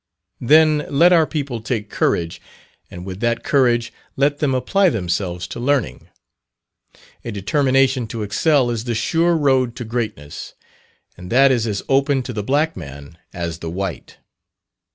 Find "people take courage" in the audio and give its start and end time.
1.27-2.41